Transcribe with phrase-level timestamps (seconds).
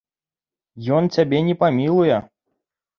[0.97, 2.15] Ён цябе не памілуе.